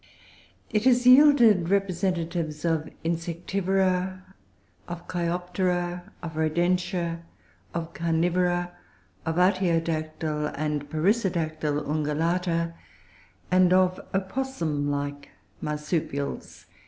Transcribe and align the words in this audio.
It 0.71 0.85
has 0.85 1.05
yielded 1.05 1.69
representatives 1.69 2.65
of 2.65 2.89
Insectivora, 3.05 4.23
of 4.87 5.07
Cheiroptera, 5.07 6.09
of 6.23 6.35
Rodentia, 6.35 7.19
of 7.75 7.93
Carnivora, 7.93 8.71
of 9.27 9.35
artiodactyle 9.35 10.55
and 10.57 10.89
perissodactyle 10.89 11.85
Ungulata, 11.85 12.73
and 13.51 13.71
of 13.71 13.99
opossum 14.11 14.89
like 14.89 15.29
Marsupials. 15.61 16.65